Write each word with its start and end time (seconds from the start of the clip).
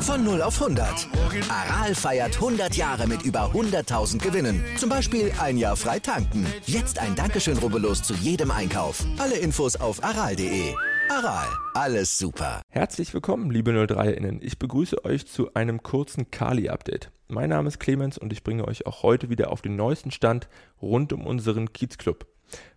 Von 0.00 0.24
0 0.24 0.40
auf 0.40 0.62
100. 0.62 1.08
Aral 1.50 1.94
feiert 1.94 2.36
100 2.36 2.74
Jahre 2.74 3.06
mit 3.06 3.22
über 3.22 3.50
100.000 3.52 4.18
Gewinnen. 4.18 4.64
Zum 4.78 4.88
Beispiel 4.88 5.30
ein 5.38 5.58
Jahr 5.58 5.76
frei 5.76 5.98
tanken. 5.98 6.46
Jetzt 6.64 6.98
ein 6.98 7.14
Dankeschön, 7.16 7.58
rubbellos 7.58 8.02
zu 8.02 8.14
jedem 8.14 8.50
Einkauf. 8.50 9.04
Alle 9.18 9.36
Infos 9.36 9.76
auf 9.76 10.02
aral.de. 10.02 10.74
Aral, 11.10 11.46
alles 11.74 12.16
super. 12.16 12.62
Herzlich 12.70 13.12
willkommen, 13.12 13.50
liebe 13.50 13.72
03-Innen. 13.72 14.40
Ich 14.42 14.58
begrüße 14.58 15.04
euch 15.04 15.26
zu 15.26 15.52
einem 15.52 15.82
kurzen 15.82 16.30
Kali-Update. 16.30 17.10
Mein 17.28 17.50
Name 17.50 17.66
ist 17.66 17.80
Clemens 17.80 18.18
und 18.18 18.32
ich 18.32 18.44
bringe 18.44 18.68
euch 18.68 18.86
auch 18.86 19.02
heute 19.02 19.28
wieder 19.28 19.50
auf 19.50 19.60
den 19.60 19.74
neuesten 19.74 20.12
Stand 20.12 20.48
rund 20.80 21.12
um 21.12 21.26
unseren 21.26 21.72
Kiezclub. 21.72 22.24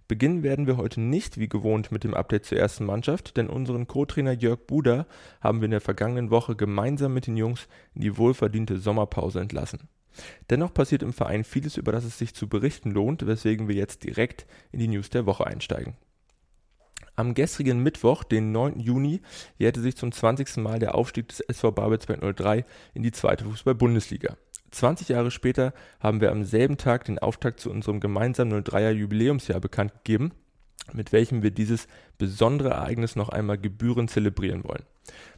Beginnen 0.07 0.41
werden 0.41 0.65
wir 0.65 0.75
heute 0.77 0.99
nicht 0.99 1.37
wie 1.37 1.47
gewohnt 1.47 1.91
mit 1.91 2.03
dem 2.03 2.15
Update 2.15 2.45
zur 2.45 2.57
ersten 2.57 2.83
Mannschaft, 2.83 3.37
denn 3.37 3.47
unseren 3.47 3.85
Co-Trainer 3.85 4.31
Jörg 4.31 4.65
Buder 4.65 5.05
haben 5.39 5.61
wir 5.61 5.65
in 5.65 5.71
der 5.71 5.81
vergangenen 5.81 6.31
Woche 6.31 6.55
gemeinsam 6.55 7.13
mit 7.13 7.27
den 7.27 7.37
Jungs 7.37 7.67
in 7.93 8.01
die 8.01 8.17
wohlverdiente 8.17 8.79
Sommerpause 8.79 9.39
entlassen. 9.39 9.87
Dennoch 10.49 10.73
passiert 10.73 11.03
im 11.03 11.13
Verein 11.13 11.43
vieles, 11.43 11.77
über 11.77 11.91
das 11.91 12.03
es 12.03 12.17
sich 12.17 12.33
zu 12.33 12.49
berichten 12.49 12.89
lohnt, 12.89 13.27
weswegen 13.27 13.67
wir 13.67 13.75
jetzt 13.75 14.03
direkt 14.03 14.47
in 14.71 14.79
die 14.79 14.87
News 14.87 15.11
der 15.11 15.27
Woche 15.27 15.45
einsteigen. 15.45 15.93
Am 17.15 17.33
gestrigen 17.33 17.83
Mittwoch, 17.83 18.23
den 18.23 18.51
9. 18.51 18.79
Juni, 18.79 19.21
jährte 19.57 19.81
sich 19.81 19.97
zum 19.97 20.11
20. 20.11 20.57
Mal 20.57 20.79
der 20.79 20.95
Aufstieg 20.95 21.27
des 21.27 21.41
SV 21.41 21.71
Babelsberg 21.71 22.21
03 22.35 22.65
in 22.93 23.03
die 23.03 23.11
zweite 23.11 23.43
Fußball-Bundesliga. 23.45 24.37
20 24.71 25.09
Jahre 25.09 25.31
später 25.31 25.73
haben 25.99 26.21
wir 26.21 26.31
am 26.31 26.43
selben 26.43 26.77
Tag 26.77 27.05
den 27.05 27.19
Auftakt 27.19 27.59
zu 27.59 27.71
unserem 27.71 27.99
gemeinsamen 27.99 28.63
03er 28.63 28.91
Jubiläumsjahr 28.91 29.59
bekannt 29.59 29.93
gegeben, 30.03 30.31
mit 30.93 31.11
welchem 31.11 31.43
wir 31.43 31.51
dieses 31.51 31.87
besondere 32.17 32.69
Ereignis 32.69 33.15
noch 33.15 33.29
einmal 33.29 33.57
gebührend 33.57 34.09
zelebrieren 34.09 34.63
wollen. 34.63 34.83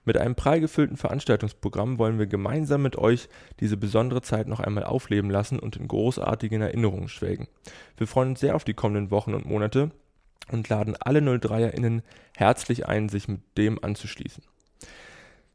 Mit 0.03 0.17
einem 0.17 0.35
prall 0.35 0.59
gefüllten 0.59 0.97
Veranstaltungsprogramm 0.97 1.97
wollen 1.97 2.19
wir 2.19 2.27
gemeinsam 2.27 2.81
mit 2.81 2.97
euch 2.97 3.29
diese 3.59 3.77
besondere 3.77 4.21
Zeit 4.21 4.47
noch 4.47 4.59
einmal 4.59 4.83
aufleben 4.83 5.29
lassen 5.29 5.59
und 5.59 5.77
in 5.77 5.87
großartigen 5.87 6.61
Erinnerungen 6.61 7.07
schwelgen. 7.07 7.47
Wir 7.97 8.07
freuen 8.07 8.29
uns 8.29 8.39
sehr 8.39 8.55
auf 8.55 8.63
die 8.63 8.73
kommenden 8.73 9.11
Wochen 9.11 9.33
und 9.33 9.45
Monate 9.45 9.91
und 10.49 10.69
laden 10.69 10.95
alle 10.99 11.19
03erInnen 11.19 12.01
herzlich 12.35 12.87
ein, 12.87 13.09
sich 13.09 13.27
mit 13.27 13.41
dem 13.57 13.83
anzuschließen. 13.83 14.43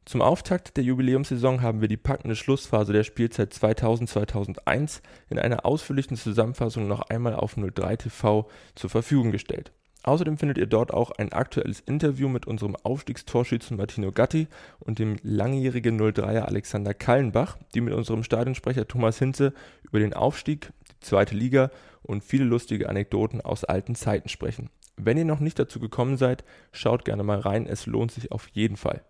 Zum 0.05 0.23
Auftakt 0.23 0.77
der 0.77 0.85
Jubiläumssaison 0.85 1.63
haben 1.63 1.81
wir 1.81 1.89
die 1.89 1.97
packende 1.97 2.37
Schlussphase 2.37 2.93
der 2.93 3.03
Spielzeit 3.03 3.53
2000/2001 3.53 5.03
in 5.29 5.39
einer 5.41 5.67
ausführlichen 5.67 6.17
Zusammenfassung 6.17 6.87
noch 6.87 7.03
einmal 7.11 7.35
auf 7.35 7.57
03 7.57 7.97
TV 7.97 8.49
zur 8.77 8.91
Verfügung 8.91 9.33
gestellt. 9.33 9.73
Außerdem 10.07 10.39
findet 10.39 10.57
ihr 10.57 10.67
dort 10.67 10.95
auch 10.95 11.11
ein 11.11 11.33
aktuelles 11.33 11.81
Interview 11.81 12.29
mit 12.29 12.47
unserem 12.47 12.77
Aufstiegstorschützen 12.77 13.77
Martino 13.77 14.13
Gatti 14.13 14.47
und 14.79 15.01
dem 15.01 15.17
langjährigen 15.25 16.01
03er 16.01 16.43
Alexander 16.43 16.95
Kallenbach, 16.95 17.59
die 17.75 17.81
mit 17.81 17.93
unserem 17.93 18.23
Stadionsprecher 18.23 18.87
Thomas 18.87 19.19
Hinze 19.19 19.53
über 19.83 19.99
den 19.99 20.15
Aufstieg, 20.15 20.71
die 20.93 21.01
zweite 21.01 21.35
Liga 21.35 21.73
und 22.05 22.23
viele 22.23 22.45
lustige 22.45 22.89
Anekdoten 22.89 23.41
aus 23.41 23.65
alten 23.65 23.97
Zeiten 23.97 24.29
sprechen. 24.29 24.71
Wenn 24.97 25.19
ihr 25.19 25.25
noch 25.25 25.41
nicht 25.41 25.59
dazu 25.59 25.81
gekommen 25.81 26.17
seid, 26.17 26.45
schaut 26.71 27.05
gerne 27.05 27.25
mal 27.25 27.41
rein, 27.41 27.67
es 27.67 27.87
lohnt 27.87 28.13
sich 28.13 28.31
auf 28.31 28.47
jeden 28.53 28.77
Fall. 28.77 29.03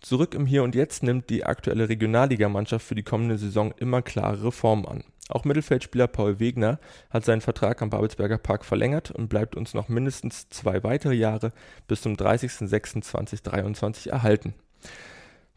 Zurück 0.00 0.34
im 0.34 0.46
Hier 0.46 0.62
und 0.62 0.74
Jetzt 0.74 1.02
nimmt 1.02 1.28
die 1.28 1.44
aktuelle 1.44 1.88
Regionalligamannschaft 1.88 2.86
für 2.86 2.94
die 2.94 3.02
kommende 3.02 3.36
Saison 3.36 3.72
immer 3.76 4.00
klarere 4.00 4.50
Formen 4.50 4.86
an. 4.86 5.04
Auch 5.28 5.44
Mittelfeldspieler 5.44 6.08
Paul 6.08 6.40
Wegner 6.40 6.80
hat 7.10 7.24
seinen 7.24 7.42
Vertrag 7.42 7.82
am 7.82 7.90
Babelsberger 7.90 8.38
Park 8.38 8.64
verlängert 8.64 9.10
und 9.10 9.28
bleibt 9.28 9.56
uns 9.56 9.74
noch 9.74 9.88
mindestens 9.88 10.48
zwei 10.48 10.82
weitere 10.82 11.14
Jahre 11.14 11.52
bis 11.86 12.02
zum 12.02 12.14
30.06.2023 12.14 14.10
erhalten. 14.10 14.54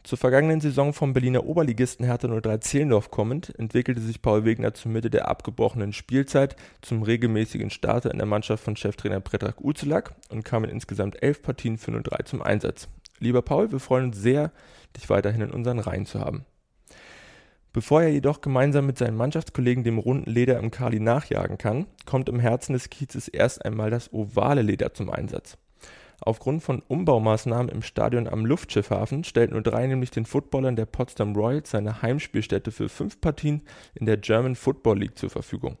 Zur 0.04 0.18
vergangenen 0.18 0.60
Saison 0.60 0.92
vom 0.92 1.14
Berliner 1.14 1.46
Oberligisten 1.46 2.04
Hertha 2.04 2.28
03 2.28 2.58
Zehlendorf 2.58 3.10
kommend, 3.10 3.58
entwickelte 3.58 4.02
sich 4.02 4.20
Paul 4.20 4.44
Wegner 4.44 4.74
zur 4.74 4.92
Mitte 4.92 5.08
der 5.08 5.28
abgebrochenen 5.28 5.94
Spielzeit 5.94 6.56
zum 6.82 7.02
regelmäßigen 7.02 7.70
Starter 7.70 8.10
in 8.10 8.18
der 8.18 8.26
Mannschaft 8.26 8.62
von 8.62 8.76
Cheftrainer 8.76 9.20
Predrag 9.20 9.62
Uzelak 9.62 10.14
und 10.28 10.44
kam 10.44 10.64
in 10.64 10.70
insgesamt 10.70 11.22
elf 11.22 11.40
Partien 11.40 11.78
für 11.78 11.90
03 11.90 12.24
zum 12.24 12.42
Einsatz. 12.42 12.88
Lieber 13.20 13.42
Paul, 13.42 13.72
wir 13.72 13.80
freuen 13.80 14.06
uns 14.06 14.18
sehr, 14.18 14.52
dich 14.96 15.08
weiterhin 15.08 15.42
in 15.42 15.50
unseren 15.50 15.78
Reihen 15.78 16.06
zu 16.06 16.20
haben. 16.20 16.44
Bevor 17.72 18.02
er 18.02 18.10
jedoch 18.10 18.40
gemeinsam 18.40 18.86
mit 18.86 18.98
seinen 18.98 19.16
Mannschaftskollegen 19.16 19.82
dem 19.82 19.98
runden 19.98 20.30
Leder 20.30 20.60
im 20.60 20.70
Kali 20.70 21.00
nachjagen 21.00 21.58
kann, 21.58 21.86
kommt 22.06 22.28
im 22.28 22.38
Herzen 22.38 22.72
des 22.72 22.88
Kiezes 22.88 23.26
erst 23.26 23.64
einmal 23.64 23.90
das 23.90 24.12
ovale 24.12 24.62
Leder 24.62 24.94
zum 24.94 25.10
Einsatz. 25.10 25.58
Aufgrund 26.20 26.62
von 26.62 26.82
Umbaumaßnahmen 26.86 27.68
im 27.68 27.82
Stadion 27.82 28.28
am 28.28 28.46
Luftschiffhafen 28.46 29.24
stellt 29.24 29.50
03 29.50 29.88
nämlich 29.88 30.12
den 30.12 30.24
Footballern 30.24 30.76
der 30.76 30.86
Potsdam 30.86 31.34
Royals 31.34 31.70
seine 31.70 32.00
Heimspielstätte 32.00 32.70
für 32.70 32.88
fünf 32.88 33.20
Partien 33.20 33.62
in 33.94 34.06
der 34.06 34.18
German 34.18 34.54
Football 34.54 35.00
League 35.00 35.18
zur 35.18 35.30
Verfügung. 35.30 35.76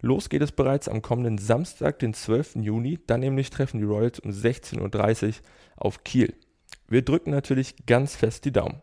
Los 0.00 0.30
geht 0.30 0.40
es 0.40 0.52
bereits 0.52 0.88
am 0.88 1.02
kommenden 1.02 1.36
Samstag, 1.36 1.98
den 1.98 2.14
12. 2.14 2.56
Juni, 2.62 2.98
dann 3.06 3.20
nämlich 3.20 3.50
treffen 3.50 3.78
die 3.78 3.84
Royals 3.84 4.18
um 4.20 4.30
16.30 4.30 5.26
Uhr 5.26 5.34
auf 5.76 6.02
Kiel. 6.02 6.34
Wir 6.90 7.02
drücken 7.02 7.30
natürlich 7.30 7.86
ganz 7.86 8.16
fest 8.16 8.44
die 8.44 8.50
Daumen. 8.52 8.82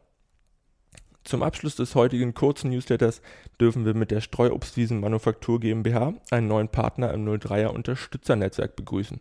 Zum 1.25 1.43
Abschluss 1.43 1.75
des 1.75 1.93
heutigen 1.93 2.33
kurzen 2.33 2.71
Newsletters 2.71 3.21
dürfen 3.59 3.83
wir 3.83 3.93
mit 3.93 4.11
der 4.11 4.21
Streuobstwiesen 4.21 5.01
Manufaktur 5.01 5.59
GmbH 5.59 6.13
einen 6.31 6.47
neuen 6.47 6.69
Partner 6.69 7.13
im 7.13 7.27
03er 7.27 7.67
Unterstützernetzwerk 7.67 8.77
begrüßen. 8.77 9.19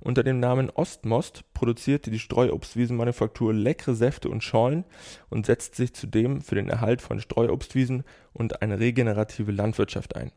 Unter 0.00 0.22
dem 0.22 0.40
Namen 0.40 0.70
Ostmost 0.70 1.44
produziert 1.52 2.06
die 2.06 2.18
Streuobstwiesen 2.18 2.96
Manufaktur 2.96 3.52
leckere 3.52 3.94
Säfte 3.94 4.30
und 4.30 4.42
Schorlen 4.42 4.84
und 5.28 5.44
setzt 5.44 5.74
sich 5.74 5.92
zudem 5.92 6.40
für 6.40 6.54
den 6.54 6.70
Erhalt 6.70 7.02
von 7.02 7.20
Streuobstwiesen 7.20 8.04
und 8.32 8.62
eine 8.62 8.80
regenerative 8.80 9.52
Landwirtschaft 9.52 10.16
ein. 10.16 10.32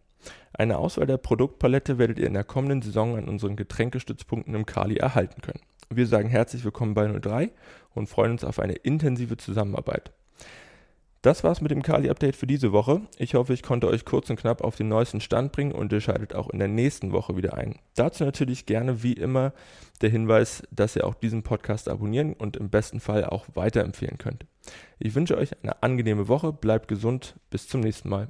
Eine 0.52 0.78
Auswahl 0.78 1.08
der 1.08 1.18
Produktpalette 1.18 1.98
werdet 1.98 2.20
ihr 2.20 2.28
in 2.28 2.34
der 2.34 2.44
kommenden 2.44 2.82
Saison 2.82 3.18
an 3.18 3.30
unseren 3.30 3.56
Getränkestützpunkten 3.56 4.54
im 4.56 4.66
Kali 4.66 4.98
erhalten 4.98 5.42
können. 5.42 5.62
Wir 5.90 6.06
sagen 6.06 6.28
herzlich 6.28 6.66
willkommen 6.66 6.94
bei 6.94 7.08
03 7.08 7.50
und 7.96 8.08
freuen 8.08 8.34
uns 8.34 8.44
auf 8.44 8.60
eine 8.60 8.74
intensive 8.74 9.38
Zusammenarbeit. 9.38 10.12
Das 11.22 11.46
war's 11.46 11.62
mit 11.62 11.72
dem 11.72 11.82
Kali-Update 11.82 12.36
für 12.36 12.46
diese 12.46 12.74
Woche. 12.74 13.02
Ich 13.18 13.36
hoffe, 13.36 13.54
ich 13.54 13.64
konnte 13.64 13.88
euch 13.88 14.04
kurz 14.04 14.30
und 14.30 14.36
knapp 14.38 14.62
auf 14.62 14.76
den 14.76 14.90
neuesten 14.90 15.22
Stand 15.22 15.54
bringen 15.54 15.72
und 15.72 15.92
ihr 15.94 16.02
schaltet 16.02 16.36
auch 16.36 16.50
in 16.50 16.60
der 16.60 16.68
nächsten 16.68 17.14
Woche 17.14 17.38
wieder 17.38 17.54
ein. 17.56 17.80
Dazu 17.96 18.26
natürlich 18.26 18.66
gerne 18.66 19.02
wie 19.02 19.14
immer 19.14 19.54
der 20.02 20.10
Hinweis, 20.10 20.64
dass 20.72 20.96
ihr 20.98 21.08
auch 21.08 21.16
diesen 21.16 21.44
Podcast 21.44 21.88
abonnieren 21.88 22.34
und 22.34 22.58
im 22.58 22.70
besten 22.70 23.00
Fall 23.00 23.24
auch 23.24 23.46
weiterempfehlen 23.56 24.18
könnt. 24.18 24.46
Ich 25.00 25.16
wünsche 25.16 25.38
euch 25.38 25.52
eine 25.64 25.82
angenehme 25.84 26.28
Woche, 26.28 26.52
bleibt 26.52 26.90
gesund, 26.90 27.36
bis 27.50 27.68
zum 27.68 27.80
nächsten 27.80 28.10
Mal. 28.10 28.30